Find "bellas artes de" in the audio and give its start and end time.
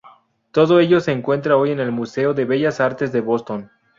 2.45-3.21